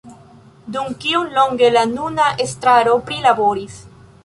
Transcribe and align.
Dum 0.75 0.95
kiom 1.03 1.27
longe 1.35 1.69
la 1.77 1.85
nuna 1.91 2.31
estraro 2.47 2.99
prilaboris 3.11 3.77